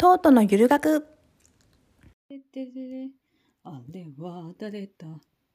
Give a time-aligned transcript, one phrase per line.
[0.00, 1.04] トートのゆる学。
[3.64, 5.08] あれは誰だ？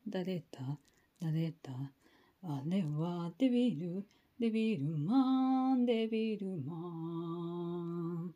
[0.06, 0.60] 誰だ？
[1.22, 1.72] 誰だ？
[2.44, 4.04] あれはデビル
[4.42, 8.34] デビルマンデビルマン。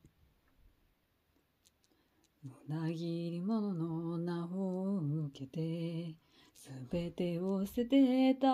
[2.70, 6.16] 裏切り者の名を受けて
[6.56, 8.54] すべてを捨てて戦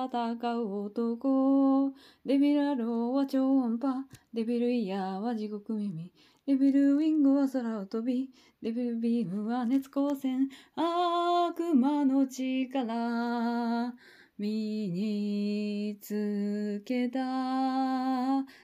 [0.56, 1.94] う男。
[2.26, 4.08] デビルアローは超音波。
[4.34, 6.12] デビルイヤーは地獄耳。
[6.46, 8.30] デビルウィングは空を飛び
[8.62, 10.50] デビルビームは熱光線。
[10.76, 13.94] 悪魔の力
[14.38, 14.50] 身
[14.90, 17.20] につけた。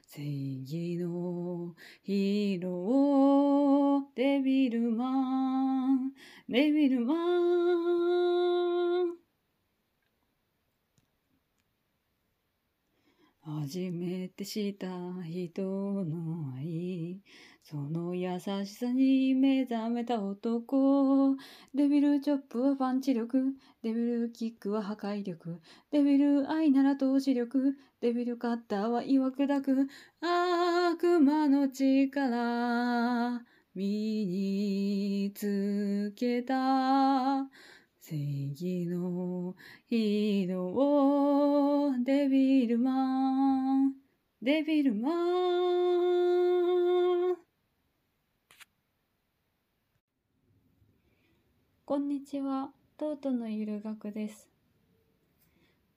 [0.08, 0.22] 正
[0.62, 6.12] 義のヒーローデビルマン。
[6.50, 7.59] デビルマン。
[13.70, 14.88] 初めてした
[15.30, 17.20] 人の愛。
[17.62, 21.36] その優しさに目覚めた男。
[21.76, 23.54] デビルチョップはパンチ力。
[23.84, 25.62] デビルキックは破壊力。
[25.92, 27.78] デビル愛なら投資力。
[28.02, 29.88] デビルカッターは曰くだく。
[30.20, 33.44] 悪魔の力。
[33.76, 37.48] 身につけた。
[38.02, 38.16] 正
[38.50, 39.56] 義の
[39.88, 43.19] ヒーローデビルマン。
[44.42, 45.10] デビルマ
[47.34, 47.36] ン
[51.84, 54.48] こんにちは、トートのゆる学です。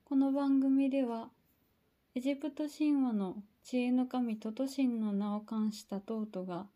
[0.04, 1.28] この番組では、
[2.16, 6.66] エジプト神話の知恵の神トトシンの名を冠したトートが、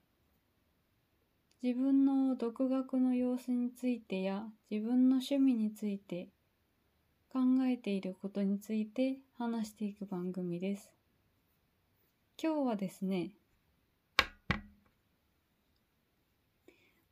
[1.65, 6.29] 自分の独学の様子についてや自分の趣味について
[7.33, 10.96] 考えていることについて話していく番組です。
[12.39, 13.31] 今日はですね、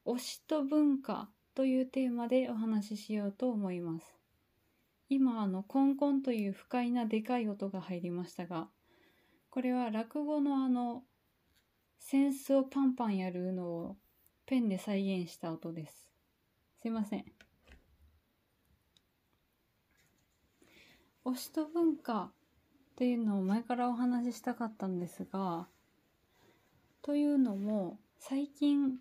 [0.05, 4.15] 推しと文化というテーマでお話ししようと思います。
[5.09, 8.69] 今あのコンコンという不快なでかい音が入りましたが、
[9.49, 11.05] これは落語のあの
[11.99, 13.97] センスをパンパンやるのを
[14.45, 16.11] ペンで再現した音です。
[16.83, 17.25] すいません。
[21.25, 22.31] 推しと文化
[22.95, 25.67] っていうのを前からお話ししたかったんですが、
[27.03, 28.99] というのも最近、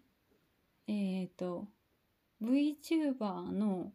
[0.87, 1.67] えっ、と、
[2.41, 3.91] VTuber の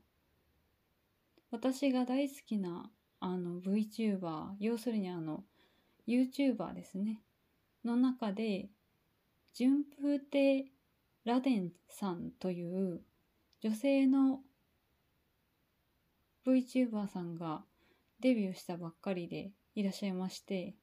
[1.50, 2.88] 私が大好きな
[3.18, 5.42] あの VTuber 要するにあの
[6.06, 7.20] YouTuber ですね。
[7.84, 8.68] の中で
[9.52, 10.66] 順風亭
[11.24, 13.00] ラデンさんという
[13.60, 14.42] 女性の
[16.46, 17.64] VTuber さんが
[18.20, 20.74] デビューしたばっかりでいらっしゃいまして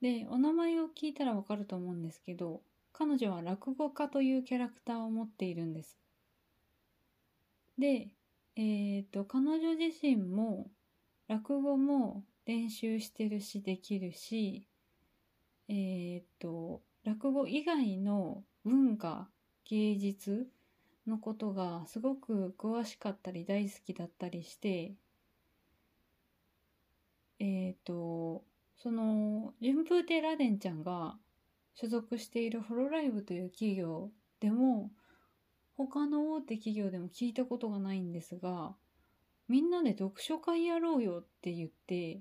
[0.00, 5.98] でお名前を聞いたらわかると思うんですけど彼女は落語家というキャラクターを持っているんです。
[7.78, 8.08] で、
[8.56, 10.66] えっ、と、彼女自身も
[11.28, 14.66] 落語も練習してるし、できるし、
[15.68, 19.28] えっ、と、落語以外の文化、
[19.64, 20.46] 芸術
[21.06, 24.92] のことがすごく詳しかったり大好きだったりして、
[27.40, 28.44] えっ、と、
[28.76, 31.18] その、順風亭ラデンちゃんが
[31.74, 34.90] 所属しているホロライブという企業でも
[35.76, 38.74] 他の大手企業でも聞いたことがないんですが
[39.48, 42.20] みんなで読書会やろうよって言って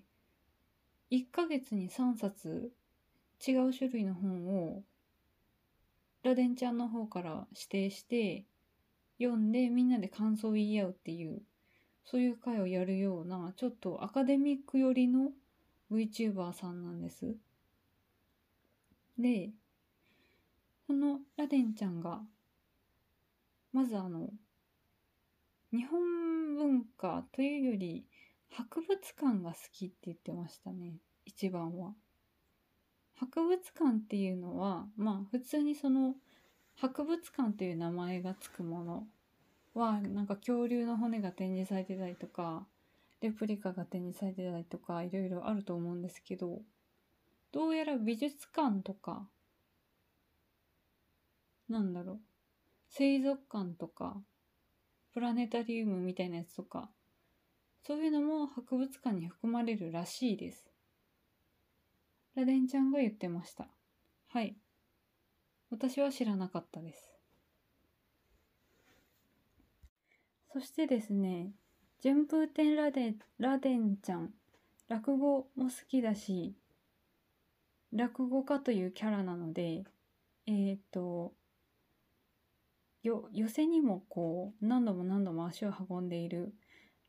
[1.12, 2.72] 1ヶ月に3冊
[3.46, 4.84] 違う種類の本を
[6.24, 8.46] ラデンちゃんの方から指定して
[9.22, 11.42] 読んでみんなで感想を言い合うっていう
[12.10, 15.32] そういう会をやるようなちょっとアカデミック寄りの
[15.92, 17.36] VTuber さんなんです。
[19.20, 19.52] で、
[20.88, 22.22] そのラデンちゃんが、
[23.72, 24.32] まずあの、
[25.72, 28.06] 日本文化というより、
[28.50, 30.96] 博物館が好きって言ってましたね、
[31.26, 31.94] 一番は。
[33.18, 36.16] 博物館っていうのは、まあ普通にその、
[36.76, 39.08] 博物館という名前がつくもの
[39.80, 42.68] は、なんか恐竜の骨が展示されてたりとか、
[43.22, 46.62] レプリカが展示されてたりとか、いろいろあると思うんですけど、
[47.52, 49.28] どうやら美術館とか、
[51.68, 52.20] なんだろう、
[52.90, 54.22] 水族館とか、
[55.14, 56.90] プラネタリウムみたいなやつとか、
[57.86, 60.70] そういうのも博物館に含まれるらしいです。
[62.36, 63.68] ラデンちゃんが言ってました。
[64.28, 64.56] はい。
[65.72, 67.09] 私は知らなかったです。
[70.52, 71.52] そしてですね、
[72.02, 74.34] 順風天ラデラデンちゃん、
[74.88, 76.56] 落語も好きだし、
[77.94, 79.84] 落語家というキャラなので、
[80.48, 81.34] えっ、と
[83.04, 86.54] よ寄せにもこう何度も何度も足を運んでいる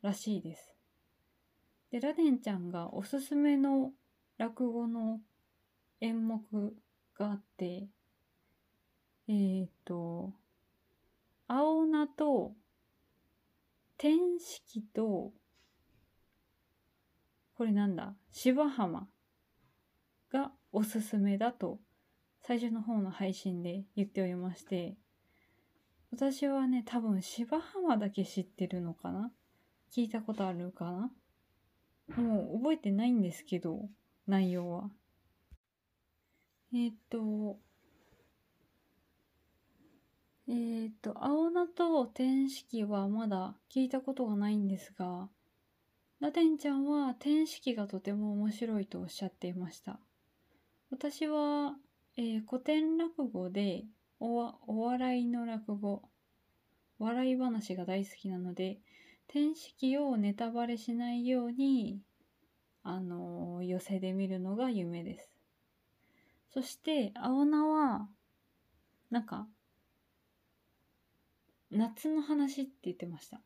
[0.03, 0.75] らしいです。
[1.91, 3.91] でラデンちゃんがおすすめの
[4.37, 5.19] 落語の
[5.99, 6.39] 演目
[7.17, 7.87] があって
[9.27, 10.31] えっ、と
[11.47, 12.53] 青菜と
[14.01, 15.31] 天色と
[17.53, 18.15] これなんだ？
[18.31, 19.07] 芝浜
[20.33, 21.77] がおすすめだと
[22.41, 24.95] 最初の方の配信で言っておりまして
[26.11, 29.31] 私はね多分芝浜だけ知ってるのかな？
[29.95, 31.11] 聞いたことあるかな？
[32.17, 33.87] もう覚えてないんですけど
[34.25, 34.89] 内容は。
[36.73, 37.59] えーっと
[40.53, 45.29] えーっと青菜と天色はまだ聞いたことがないんですが
[46.19, 49.97] ラテンちゃんは天色がとても面白いとおっしゃっていました。
[50.91, 51.77] 私は、
[52.17, 53.85] えー古典落語で
[54.19, 56.03] おお笑いの落語
[56.99, 58.77] 笑い話が大好きなので
[59.29, 62.01] 天色をネタバレしないように
[62.83, 65.31] あの寄せで見るのが夢です。
[66.53, 68.09] そして青菜は
[69.09, 69.47] なんか
[71.71, 73.39] 夏の話って言ってました。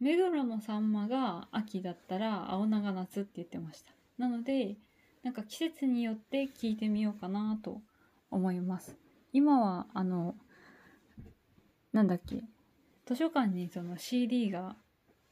[0.00, 3.92] 目黒のサンマが秋だったら青菜が夏って言ってました。
[4.18, 4.76] なので
[5.22, 7.80] なんか季節によって聞いてみようかなと
[8.30, 8.96] 思います。
[9.32, 10.34] 今はあの
[11.92, 12.44] なんだっけ
[13.06, 14.76] 図書館にその CD が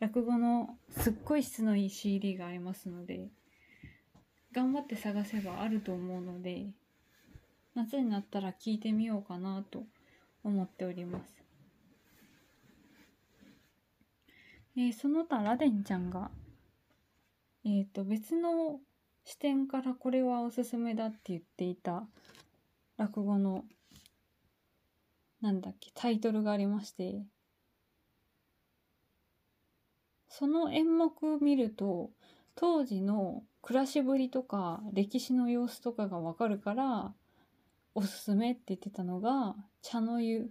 [0.00, 3.28] 落語のすっごい質のいい CD がありますので
[4.52, 6.66] 頑張って探せばあると思うので
[7.74, 9.84] 夏になったら聞いてみようかなと
[10.42, 11.43] 思っております。
[14.76, 16.30] えーその他ラデンちゃんが
[17.64, 18.80] えっ、と別の
[19.24, 22.06] 視点からこれはおすすめだって言っていた
[22.98, 23.64] 落語の
[25.40, 27.22] なんだっけタイトルがありまして
[30.28, 32.10] その演目見ると
[32.56, 37.12] 当時の暮らしぶりとか歴史の様子とかがわかるから
[37.94, 40.50] おすすめって言ってたのが茶の湯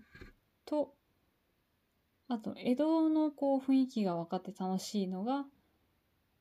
[0.65, 0.93] と
[2.27, 5.45] あと江戸のこう雰囲気が分かって楽しいのが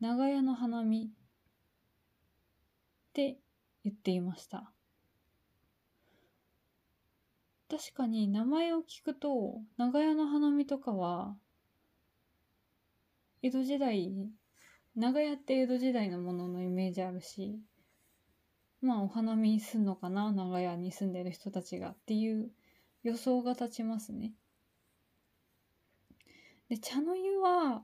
[0.00, 1.08] 長屋の花見っ
[3.12, 3.38] て
[3.84, 4.72] 言っていました。
[7.72, 11.34] 確かに名前を聞くと長屋の花見とかは
[13.40, 14.12] 江戸時代
[14.94, 17.58] 長屋って江戸時代のもののイメージあるし
[18.82, 22.50] まあお花見すんのかな長屋に住んでる人たちがっていう
[23.04, 24.34] 予想が立ちますね。
[26.72, 27.82] で茶の湯は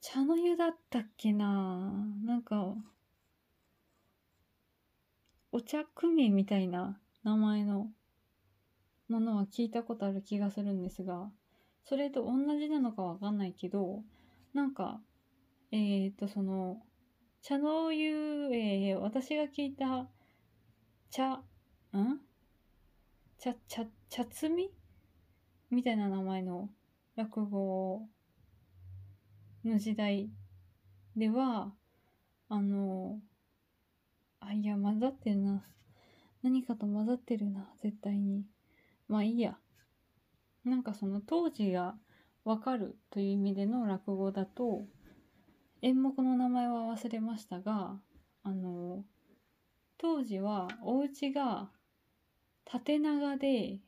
[0.00, 1.88] 茶の湯だったっけな。
[2.24, 2.74] なんか
[5.52, 7.92] お茶組みたいな名前の
[9.08, 11.30] ものは聞いたことある気がするんですが
[11.84, 14.02] それと同じなのかわかんないけど
[14.52, 15.00] なんか
[15.70, 16.78] えっ、とその
[17.40, 20.08] 茶の湯、えー私が聞いた
[21.08, 21.34] 茶
[21.96, 22.18] ん？
[23.38, 24.81] 茶茶茶摘み？
[25.72, 26.68] みたいな名前の
[27.16, 28.02] 落語
[29.64, 30.28] の時代
[31.16, 31.72] では
[32.50, 33.18] あの
[34.38, 35.64] あいや混ざってるな。
[36.42, 38.44] 何かと混ざってるな絶対に。
[39.08, 39.56] まあいいや。
[40.62, 41.94] なんかその当時が
[42.44, 44.82] わかるという意味での落語だと
[45.80, 47.96] 演目の名前は忘れましたが
[48.42, 49.04] あの
[49.96, 51.70] 当時はお家が
[52.64, 53.80] 縦長で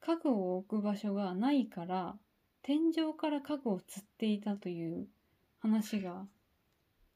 [0.00, 2.16] 家具を置く場所がないから
[2.62, 5.06] 天井から家具を吊っていたという
[5.60, 6.26] 話が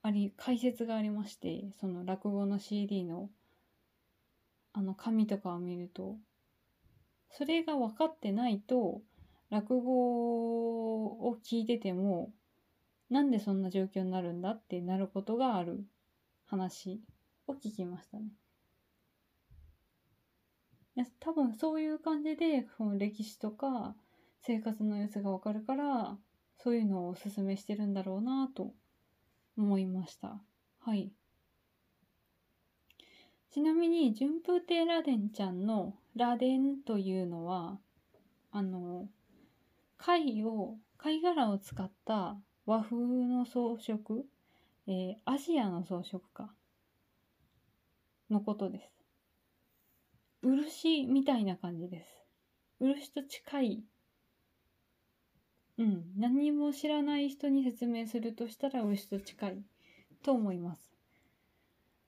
[0.03, 3.31] あり解説がありましてその落語の CD の
[4.73, 6.17] あの紙とかを見ると
[7.31, 9.03] それが分かってないと
[9.51, 12.31] 落語を聞いてても
[13.11, 15.85] なんでそんな状況になるんだってなることがある
[16.47, 17.03] 話
[17.47, 18.25] を聞きましたね。
[21.21, 23.95] 多分そういう感じでその歴史とか
[24.43, 26.19] 生活の様子がわかるから
[26.59, 28.75] そういうのをおすすめしてるんだろうなと
[29.57, 30.41] 思いました。
[30.81, 31.13] はい。
[33.51, 37.79] ちなみに順風亭ラデンちゃんのラデンというのは
[38.51, 39.09] あの
[39.99, 43.99] 貝を貝殻を使った和風の装飾、
[44.87, 46.55] えーアジアの装飾か？
[48.31, 49.01] のことです。
[50.43, 52.23] 漆みたいな感じです。
[52.81, 53.85] 漆と近い。
[55.79, 56.05] うん。
[56.17, 59.63] 何も知らない人に説明するとしたら漆と近い
[60.23, 60.93] と思います。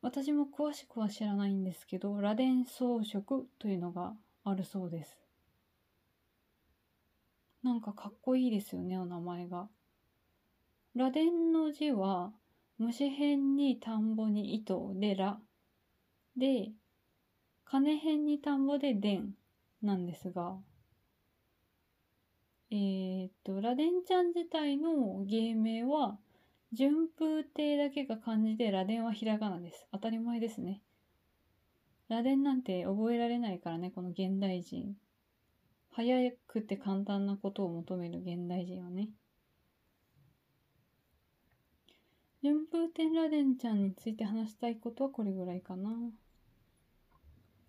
[0.03, 4.15] 私も詳しくは知らないんですけど、螺鈿装飾というのが
[4.45, 5.17] あるそうです。
[7.63, 9.69] なんかかっこいいですよね、お名前が。
[10.95, 12.33] 螺鈿の字は、
[12.79, 15.41] 虫辺に田んぼに糸でら、
[16.37, 16.73] で、
[17.75, 19.35] 金辺に田んぼで伝
[19.83, 20.57] なんですが、
[22.71, 26.17] えー、っと、螺鈿ちゃん自体の芸名は、
[26.73, 29.89] 順風亭だけが漢字で螺鈿はひらがなです。
[29.91, 30.83] 当たり前ですね。
[32.09, 34.95] 螺鈿なんて覚えられないからね、この現代人。
[35.91, 39.11] 早くて簡単なことを求める現代人はね。
[42.41, 45.91] 順風天螺鈿ちゃんについて話したいことはこれぐらいかな。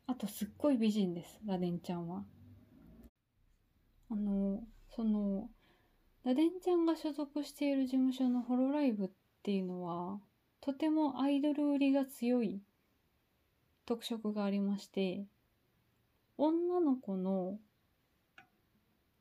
[0.07, 2.23] あとすっごい美人です、螺鈿ちゃんは。
[4.09, 4.61] あの、
[4.95, 5.49] その、
[6.23, 9.09] 螺鈿ちゃんが所属している事務所のホロライブっ
[9.43, 10.19] ていうのは、
[10.61, 12.61] とてもアイドル売りが強い
[13.85, 15.25] 特色がありまして、
[16.37, 17.59] 女の子の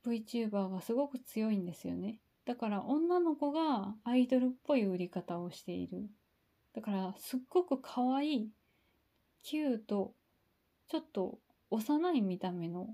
[0.04, 2.18] VTuber がすごく強いんですよね。
[2.44, 6.10] だから女の子がアイドルっぽい売り方をしている。
[6.74, 8.50] だからすっごく可愛い、
[9.42, 10.14] キュート、
[10.88, 11.38] ちょっと
[11.70, 12.88] 幼い見た目の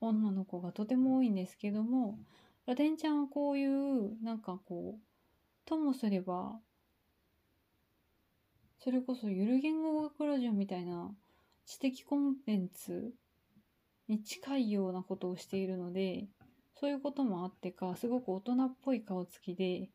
[0.00, 2.18] 女の子がとても多いんですけども、
[2.66, 5.00] ラデンちゃんはこういうなんかこう、
[5.66, 6.58] ともすれば、
[8.78, 11.14] それこそゆる言語学ラジオみたいな
[11.66, 13.12] 知的コンテンツ
[14.08, 16.28] に近いようなことをしているので、
[16.80, 19.90] そういうこともあってか、すごく大人っぽい顔つきで、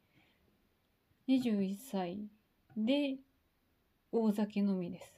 [1.28, 2.20] 21歳
[2.78, 3.18] で
[4.12, 5.14] 大酒飲みです。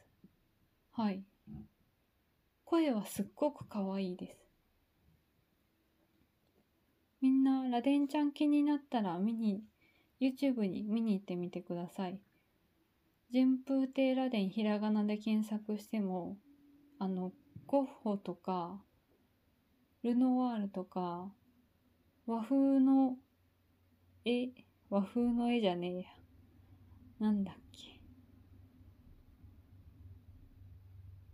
[0.93, 1.22] はい。
[2.69, 4.38] 声はすっごく可愛いです。
[7.21, 9.63] みんな、ラデンちゃん気になったら見に、
[10.19, 12.19] YouTube に見に行ってみてください。
[13.31, 16.36] 順風亭ラデンひらがなで検索しても、
[17.00, 17.31] あの、
[17.67, 18.83] ゴッホとか、
[20.03, 21.31] ルノワールとか、
[22.25, 23.15] 和風の
[24.25, 24.50] 絵、
[24.89, 26.03] 和風の絵じゃねえや。
[27.19, 27.96] なんだっけ。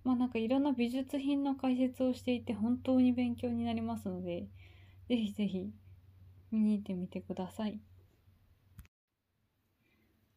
[0.03, 4.47] まあなんかいろんな美術品の解説をしていて本当に勉強になりますので、
[5.07, 5.71] ぜひぜひ
[6.51, 7.79] 見に行ってみてください。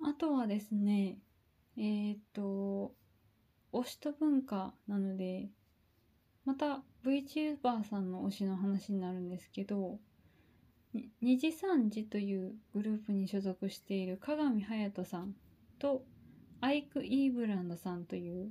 [0.02, 1.18] あとはですね、
[1.76, 2.94] えー、っと、
[3.72, 5.48] 推しと文化なので、
[6.44, 9.98] また VTuber さんの推しの話になるんですけど、
[11.20, 15.34] 二次三次というグループに所属している鏡隼人さん
[15.78, 16.04] と
[16.60, 18.50] アイク・イーブランドさんという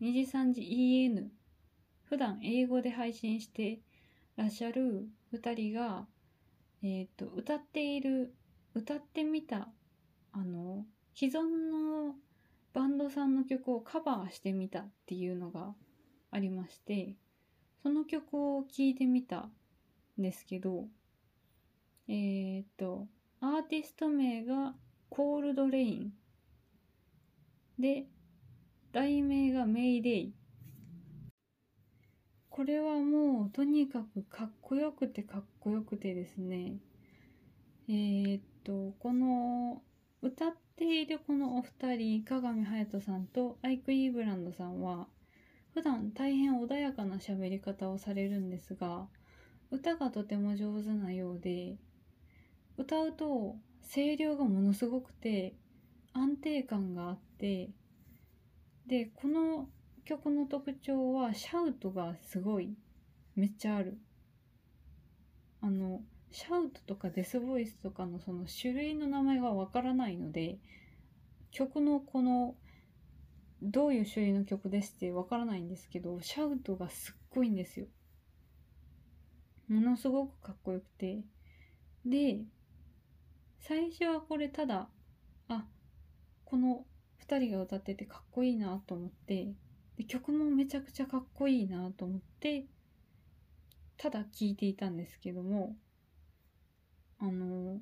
[0.00, 1.30] 二次三次 EN
[2.04, 3.80] 普段英語で配信して
[4.36, 6.06] らっしゃる2人が、
[6.82, 8.34] えーと、と歌っている
[8.74, 9.68] 歌ってみた
[10.32, 12.14] あの既存の
[12.72, 15.74] バンドさんの曲をカバーしてみたっていうのが
[16.30, 17.14] ありまして
[17.82, 19.52] その曲を聴いてみたん
[20.18, 20.86] ですけど
[22.12, 23.06] えっ、と、
[23.40, 24.74] アーティスト名が
[25.10, 26.12] コールドレイン。
[27.78, 28.08] で、
[28.92, 30.34] 題名がメイデイ。
[32.48, 36.78] これはもうとにかくかっこよくてかっこよくてですね。
[37.88, 39.82] えー、っと、この
[40.22, 45.06] 歌っているこのお二人、鏡隼人さんとアイク・イーブランドさんは、
[45.72, 49.06] 普段大変穏やかな喋り方をされるんですが、
[49.70, 51.76] 歌がとても上手なようで、
[52.76, 53.56] 歌うと
[53.94, 55.54] 声量がものすごくて
[56.12, 57.70] 安定感があって
[58.86, 59.68] でこの
[60.04, 62.74] 曲の特徴はシャウトがすごい
[63.36, 63.98] めっちゃある。
[65.62, 70.58] あのシャウトとかデスボイスとかのその種類の名前がわからないので
[71.50, 72.54] 曲のこの
[73.62, 77.86] どういう種類の曲ですってわからないんですけどシャウトがすっごいんですよ。
[79.68, 81.22] ものすごくかっこよくて。
[82.04, 82.40] で
[83.60, 84.88] 最初はこれただ
[85.48, 85.64] あ
[86.44, 86.84] この
[87.30, 89.54] 2人が歌っててかっこいいなと思って
[89.96, 92.66] で曲もめちゃくちゃかっこいいなと思って
[93.96, 95.76] ただ聴いていたんですけども
[97.20, 97.78] あの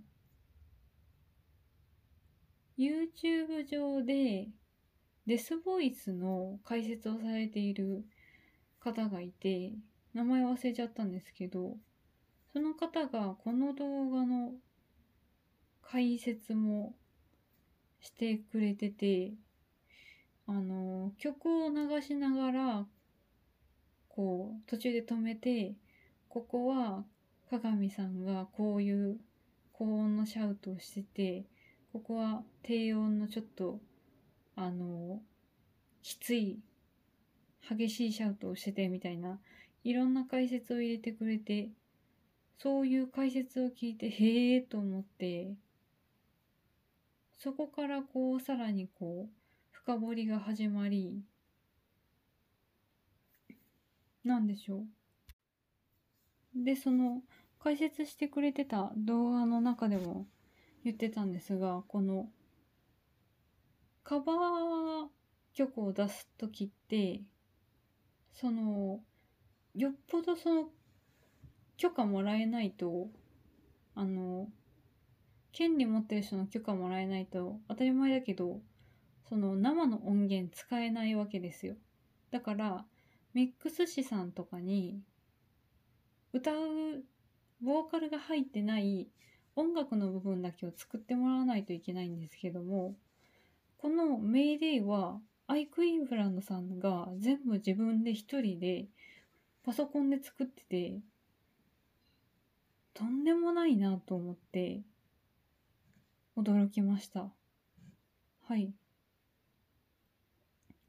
[2.78, 4.49] YouTube 上で
[5.26, 8.05] デスボイスの解説をされている
[8.81, 9.73] 方がいて
[10.12, 11.76] 名前忘れちゃったんですけど
[12.52, 14.52] その方がこの動画の
[15.83, 16.95] 解説も
[18.00, 19.33] してくれてて、
[20.47, 22.87] あの、曲を流しながら、
[24.09, 25.75] こう、途中で止めて、
[26.28, 27.05] ここは
[27.50, 29.19] 鏡さんがこういう
[29.73, 31.45] 高音のシャウトをしてて、
[31.93, 33.81] ここは低音のちょっと、
[34.57, 35.21] あの、
[36.02, 36.59] きつい
[37.69, 39.38] 激しいシャウトをしててみたいな
[39.85, 41.69] いろんな解説を入れてくれて
[42.57, 45.52] そういう解説を聞いてへえと思って
[47.38, 49.30] そこからこうさらにこう
[49.71, 51.23] 深掘りが始まり
[54.25, 54.87] なんでしょう。
[56.64, 57.23] でその
[57.61, 60.26] 解説してくれてた動画の中でも
[60.85, 62.28] 言ってたんですがこの
[64.02, 65.07] カバー
[65.54, 67.21] 曲を出す時って
[68.33, 69.00] その
[69.75, 70.71] よっぽどその
[71.76, 73.09] 許可もらえないと
[73.95, 74.49] あの
[75.52, 78.61] 権利持ってる人の許可もらえないと当たり前だけど
[79.28, 81.75] その生の音源使えないわけですよ。
[82.31, 82.85] だから
[83.35, 85.00] ミックス師さんとかに
[86.33, 87.05] 歌う
[87.62, 89.09] ボーカルが入ってない
[89.57, 92.95] 音楽の部分だけを作ってもらわないといけないんですけども
[93.78, 98.87] このメイデイはアイク・インフランドさんが全部自分で一人で
[99.64, 101.00] パソコンで作ってて
[102.95, 104.83] とんでもないなと思って
[106.38, 107.33] 驚きました。
[108.47, 108.73] はい。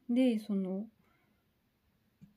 [0.08, 0.86] でその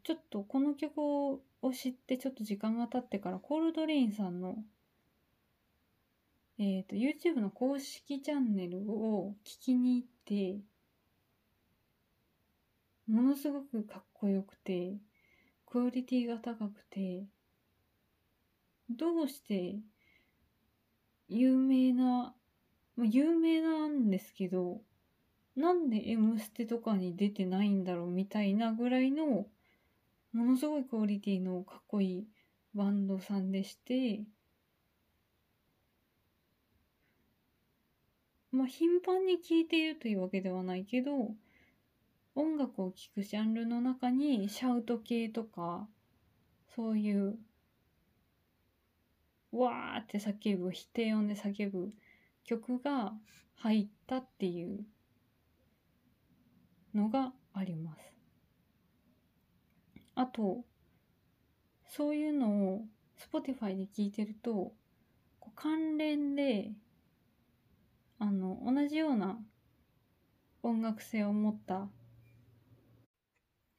[0.02, 1.40] ちょっとこの曲を
[1.73, 4.57] 知ってちょっと時間が経ってからコールドレインさんの
[6.59, 10.61] えっ、ー、と YouTube の公式チャンネルを聞きに行って
[13.07, 14.97] ものすごくかっこよくて
[15.66, 17.25] クオリティが高くて
[18.90, 19.76] どうして
[21.35, 22.35] 有名な、
[22.97, 24.81] まあ、有名なんですけど
[25.57, 29.47] なんで「M ステ」とかに出てないんだろうみたいなぐらいの
[30.33, 32.27] ものすごいクオリティのかっこいい
[32.75, 34.25] バンドさんでして
[38.51, 41.35] まあ頻繁に聴いているというわけではないけど
[42.35, 45.87] 音楽を聴くジャンルの中にシャウト系とか
[46.75, 47.39] そういう
[49.53, 51.93] わーって叫ぶ低音で叫ぶ
[52.44, 53.12] 曲が
[53.57, 54.85] 入ったっていう
[56.94, 58.12] のがあります。
[60.14, 60.64] あと
[61.88, 62.85] そういうのを
[63.18, 64.72] Spotify で聞いてると
[65.55, 66.72] 関連で
[68.18, 69.38] あの同じような
[70.62, 71.88] 音楽性を持った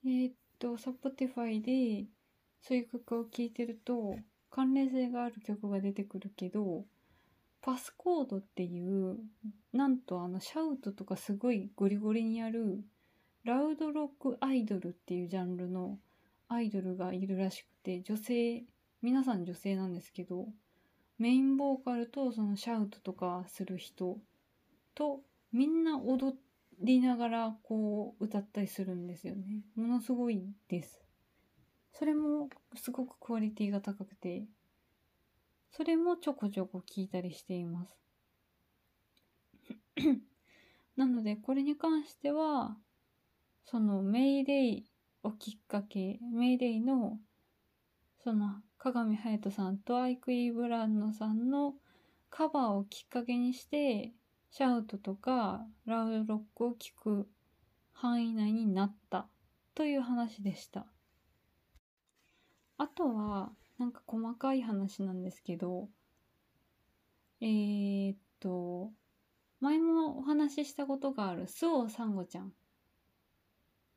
[0.05, 2.05] えー、っと Spotify で
[2.61, 4.15] そういう曲を聴いてると
[4.49, 6.85] 関連性がある曲が出てくるけど
[7.63, 9.17] パスコードっていう
[9.71, 12.83] なんとあのシャウトとかすごいゴリゴリにやる
[13.45, 15.97] ラウドロックアイドルっていうジャンルの
[16.49, 18.63] アイドルがいるらしくて女性
[19.01, 20.45] 皆さん女性なんですけど
[21.17, 24.17] メインボーカルとそのシャウトとかする人
[24.93, 25.21] と
[25.53, 26.35] みんな踊
[26.81, 29.61] りながらこう歌ったりするんですよね。
[29.75, 30.99] ものすごいです。
[31.93, 34.43] それもすごくクオリティが高くて、
[35.75, 37.97] それもちょこちょこ聞いたりしています。
[40.95, 42.77] なので、これに関しては、
[43.65, 44.85] そのメイデイ
[45.23, 47.19] をきっかけ、メイデイの、
[48.23, 51.73] その、鏡隼人さんとアイクイー・ブランドさんの
[52.29, 54.13] カバーをきっかけにして、
[54.51, 57.27] シャウトとかラウドロックを聴く
[57.93, 59.27] 範囲内になった
[59.73, 60.85] という話でした。
[62.77, 65.89] あとは、なんか細かい話なんですけど、
[67.41, 68.91] えー、っと、
[69.59, 72.53] 前もお話ししたことがあるスオサンゴちゃん。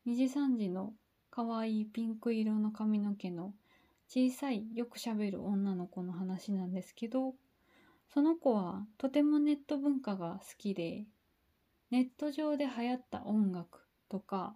[0.06, 0.94] 2時3時の
[1.30, 3.52] 可愛いピンク色の髪の毛の
[4.08, 7.34] 小さいよくしゃべる女の子の話なんですけど、
[8.14, 11.04] その子はとてもネット文化が好きで、
[11.90, 14.54] ネット上で流行った音楽とか、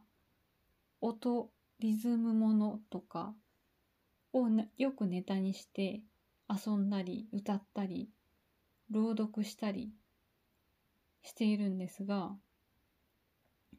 [1.01, 3.35] 音、リズムものとか、
[4.33, 6.03] をよくネタにして
[6.49, 8.11] 遊んだり歌ったり
[8.91, 9.93] 朗読したり
[11.23, 12.33] しているんですが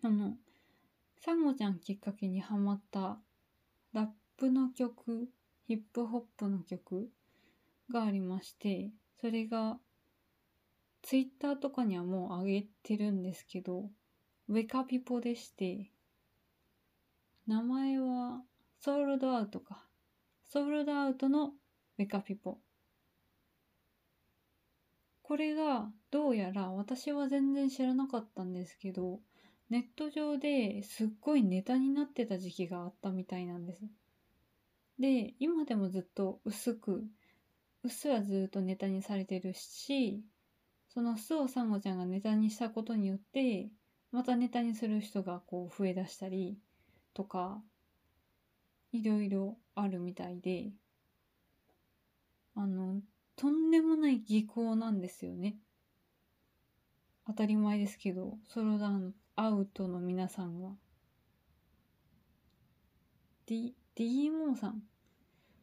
[0.04, 0.36] あの
[1.24, 3.20] サンゴちゃんきっかけにハマった
[3.94, 5.30] ラップの曲
[5.68, 7.10] ヒップホップの曲
[7.92, 9.78] がありましてそれが
[11.02, 13.90] ツイッターとかにはもう上げてるんですけど
[14.50, 15.92] ウェカピポでして
[17.48, 18.42] 名前は
[18.80, 19.84] ソールドアウトか。
[20.54, 21.54] ソールドアウトの
[21.96, 22.58] メカピポ。
[25.22, 29.22] これがどうやら私は全然知らなかったんですけど、
[29.70, 33.80] ネット上ですっごいネタになってた時期があったみたいなんです。
[35.00, 37.06] で、今でもずっと薄く、
[37.84, 40.22] うっすらずっとネタにされてるし、
[40.90, 43.70] そのスオサンゴちゃんがネタにしたことによって、
[44.12, 46.58] またネタにする人がこう増えだしたり
[47.14, 47.62] とか
[48.92, 50.72] いろいろあるみたいで
[52.56, 53.02] あの
[53.36, 55.56] とんでもない技巧なんですよね。
[57.26, 60.70] 当たり前ですけどソロダンアウトの皆さんが。
[63.46, 64.84] D DMO さん。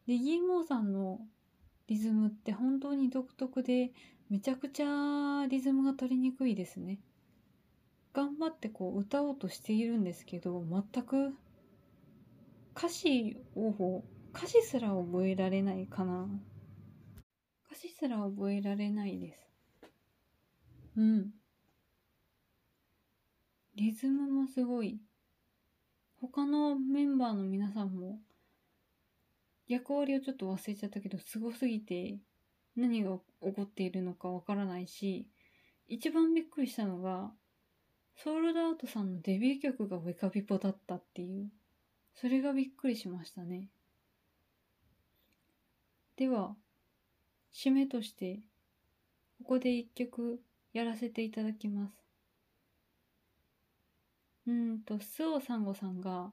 [0.09, 1.21] DMO さんの
[1.87, 3.93] リズムって本当に独特で
[4.31, 6.99] めちゃくちゃリズムが取りにくいですね。
[8.12, 11.35] 頑張ってこう歌おうとしているんですけど全く
[12.79, 16.29] 歌詞を歌詞すら覚えられないかな。
[17.67, 19.51] 歌詞すら覚えられないです。
[20.97, 21.31] うん。
[23.75, 25.01] リズムもすごい。
[26.21, 28.21] 他のメンバーの皆さんも
[29.67, 32.21] 役割をちょっと忘れちゃったけどすごすぎて
[32.77, 35.29] 何が起こっているのかわからないし
[35.88, 37.33] 一番びっくりしたのが
[38.23, 41.51] ソールドアウトさんのデビュー曲がウェカピポだったっていう、
[42.20, 43.68] それがびっくりしましたね。
[46.16, 46.57] では、
[47.54, 48.40] 締めとして、
[49.38, 50.40] ここで一曲
[50.72, 51.94] やらせていただきます。
[54.48, 56.33] うんと、スオサンゴさんが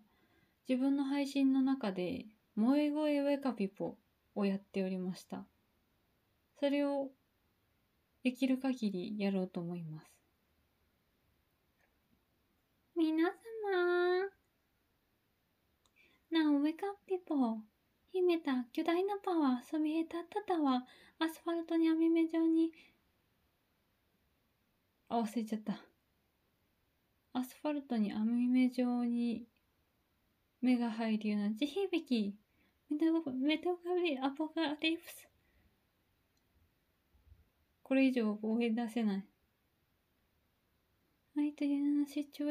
[0.67, 2.25] 自分の配信の中で、
[2.57, 3.95] 萌え声ウェカピポ
[4.33, 5.45] をやっておりました。
[6.59, 7.11] それを
[8.23, 10.07] できる限りやろうと思います。
[12.95, 14.34] 皆様。
[16.35, 17.59] なお、ウェカピポ。
[18.11, 22.73] 秘めた巨大なパワー、そびえ立ったタワー、アスファルトに網目状に、
[25.07, 25.79] あ、忘れちゃった。
[27.31, 29.47] アスファルトに網目状に
[30.59, 32.35] 目が入るような地響き。
[32.89, 35.29] メテオメテオガリアポカリプス。
[37.81, 39.25] これ以上覚え出せない。
[41.37, 42.43] 愛という名のシチ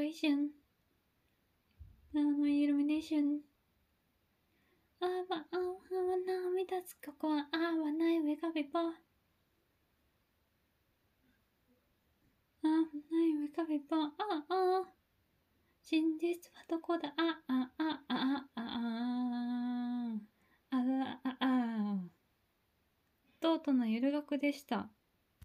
[5.07, 5.39] ュエーション。
[5.41, 5.59] あーション。
[5.59, 8.79] あわ、あわ、涙つここは、あわない上がびぽ。
[8.79, 8.93] あ
[12.63, 13.97] ない上がびぽ。
[13.97, 14.13] あ、
[14.49, 14.93] あ。
[15.83, 20.21] 真実はどこだあ、あ、あ、あ、あ、あ、あ、
[20.71, 22.11] あ、あ、あ、ああ。
[23.41, 24.91] とうとのゆる学でした。